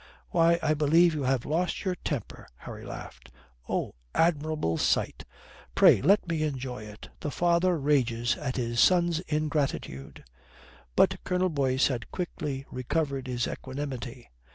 [0.31, 3.29] "Why, I believe you have lost your temper." Harry laughed.
[3.69, 5.25] "Oh, admirable sight!
[5.75, 7.09] Pray let me enjoy it!
[7.19, 10.23] The father rages at his son's ingratitude!"
[10.95, 14.31] But Colonel Boyce had quickly recovered his equanimity.